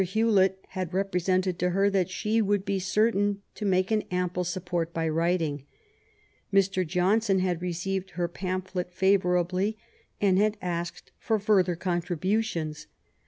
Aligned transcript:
Hewlet 0.03 0.57
had 0.69 0.93
repre 0.93 1.21
sented 1.21 1.59
to 1.59 1.69
her 1.69 1.87
that 1.91 2.09
she 2.09 2.41
would 2.41 2.65
be 2.65 2.79
certain 2.79 3.43
to 3.53 3.65
make 3.67 3.91
an 3.91 4.01
ample 4.09 4.43
support 4.43 4.95
by 4.95 5.07
writing. 5.07 5.63
Mr. 6.51 6.87
Johnson 6.87 7.37
had 7.37 7.61
received 7.61 8.09
her 8.17 8.27
pamphlet 8.27 8.91
favourably, 8.91 9.77
and 10.19 10.39
had 10.39 10.57
asked 10.59 11.11
for 11.19 11.37
further 11.37 11.75
contributions. 11.75 12.87